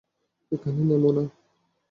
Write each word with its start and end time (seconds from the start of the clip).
এখানে 0.51 0.81
নেমো 0.83 1.09
না। 1.11 1.23